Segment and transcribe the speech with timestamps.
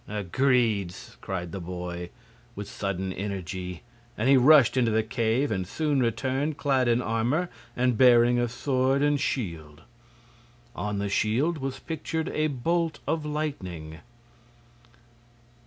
[0.07, 2.09] "Agreed!" cried the boy,
[2.55, 3.83] with sudden energy,
[4.17, 8.49] and he rushed into the cave and soon returned clad in armor and bearing a
[8.49, 9.83] sword and shield.
[10.75, 13.99] On the shield was pictured a bolt of lightning.